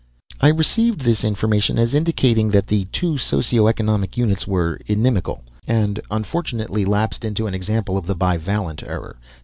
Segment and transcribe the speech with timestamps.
[0.41, 5.99] I received this information as indicating that the two socio economic units were inimical, and
[6.09, 9.17] unfortunately lapsed into an example of the Bivalent Error.